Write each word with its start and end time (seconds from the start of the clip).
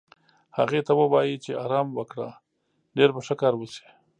هغې 0.57 0.81
ته 0.87 0.91
ووایې 0.99 1.35
چې 1.43 1.51
ارام 1.63 1.87
وکړه، 1.93 2.29
ډېر 2.97 3.09
به 3.15 3.21
ښه 3.27 3.35
کار 3.41 3.53
وشي. 3.57 3.87